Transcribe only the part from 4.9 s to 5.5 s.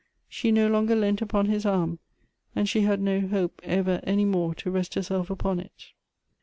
her self